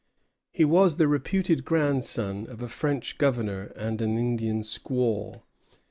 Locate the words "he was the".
0.51-1.07